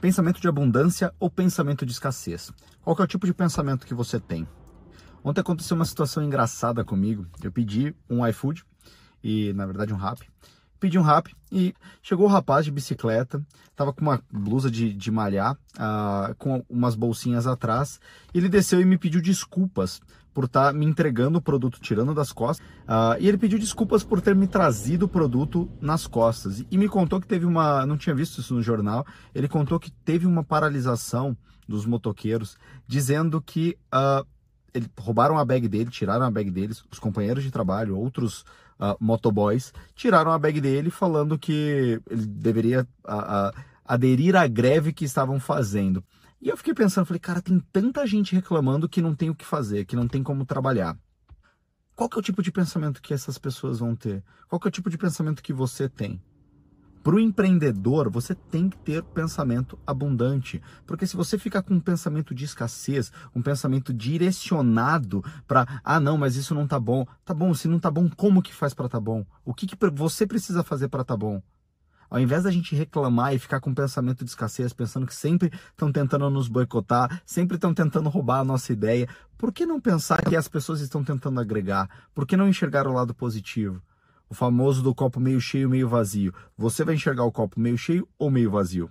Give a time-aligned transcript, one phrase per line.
[0.00, 2.52] Pensamento de abundância ou pensamento de escassez?
[2.82, 4.46] Qual é o tipo de pensamento que você tem?
[5.24, 7.26] Ontem aconteceu uma situação engraçada comigo.
[7.42, 8.64] Eu pedi um iFood
[9.24, 10.20] e, na verdade, um rap.
[10.80, 13.44] Pedi um rap e chegou o rapaz de bicicleta,
[13.74, 18.00] tava com uma blusa de, de malhar, uh, com umas bolsinhas atrás.
[18.32, 20.00] Ele desceu e me pediu desculpas
[20.32, 22.64] por estar tá me entregando o produto, tirando das costas.
[22.86, 26.64] Uh, e ele pediu desculpas por ter me trazido o produto nas costas.
[26.70, 27.84] E me contou que teve uma.
[27.84, 29.04] Não tinha visto isso no jornal.
[29.34, 31.36] Ele contou que teve uma paralisação
[31.66, 32.56] dos motoqueiros,
[32.86, 33.76] dizendo que.
[33.92, 34.24] Uh,
[34.74, 38.42] ele, roubaram a bag dele, tiraram a bag deles, os companheiros de trabalho, outros
[38.78, 42.86] uh, motoboys, tiraram a bag dele falando que ele deveria
[43.84, 46.04] aderir à greve que estavam fazendo.
[46.40, 49.44] E eu fiquei pensando, falei, cara, tem tanta gente reclamando que não tem o que
[49.44, 50.96] fazer, que não tem como trabalhar.
[51.96, 54.22] Qual que é o tipo de pensamento que essas pessoas vão ter?
[54.48, 56.22] Qual que é o tipo de pensamento que você tem?
[57.08, 60.60] Para o empreendedor, você tem que ter pensamento abundante.
[60.86, 66.18] Porque se você ficar com um pensamento de escassez, um pensamento direcionado para, ah, não,
[66.18, 67.06] mas isso não tá bom.
[67.24, 69.24] Tá bom, se não tá bom, como que faz para tá bom?
[69.42, 71.40] O que, que você precisa fazer para tá bom?
[72.10, 75.50] Ao invés da gente reclamar e ficar com um pensamento de escassez, pensando que sempre
[75.70, 80.20] estão tentando nos boicotar, sempre estão tentando roubar a nossa ideia, por que não pensar
[80.20, 81.88] que as pessoas estão tentando agregar?
[82.14, 83.80] Por que não enxergar o lado positivo?
[84.30, 86.34] O famoso do copo meio cheio, meio vazio.
[86.56, 88.90] Você vai enxergar o copo meio cheio ou meio vazio?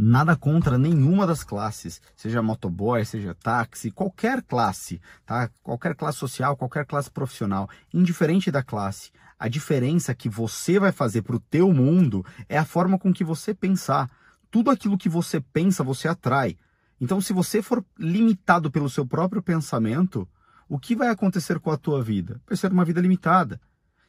[0.00, 5.50] Nada contra nenhuma das classes, seja motoboy, seja táxi, qualquer classe, tá?
[5.62, 9.10] Qualquer classe social, qualquer classe profissional, indiferente da classe.
[9.38, 13.24] A diferença que você vai fazer para o teu mundo é a forma com que
[13.24, 14.08] você pensar.
[14.50, 16.56] Tudo aquilo que você pensa, você atrai.
[17.00, 20.28] Então, se você for limitado pelo seu próprio pensamento,
[20.68, 22.40] o que vai acontecer com a tua vida?
[22.46, 23.60] Vai ser uma vida limitada.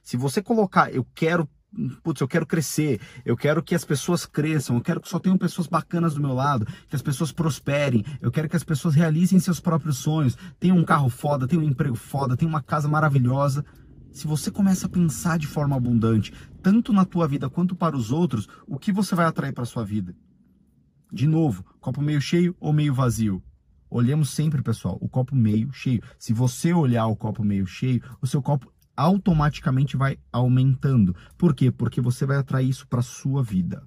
[0.01, 1.47] Se você colocar, eu quero,
[2.03, 5.37] putz, eu quero crescer, eu quero que as pessoas cresçam, eu quero que só tenham
[5.37, 9.39] pessoas bacanas do meu lado, que as pessoas prosperem, eu quero que as pessoas realizem
[9.39, 13.63] seus próprios sonhos, tenham um carro foda, tenham um emprego foda, tenham uma casa maravilhosa.
[14.11, 16.33] Se você começa a pensar de forma abundante,
[16.63, 19.67] tanto na tua vida quanto para os outros, o que você vai atrair para a
[19.67, 20.15] sua vida?
[21.11, 23.43] De novo, copo meio cheio ou meio vazio?
[23.89, 26.01] Olhemos sempre, pessoal, o copo meio cheio.
[26.19, 31.15] Se você olhar o copo meio cheio, o seu copo automaticamente vai aumentando.
[31.37, 31.71] Por quê?
[31.71, 33.81] Porque você vai atrair isso para sua vida.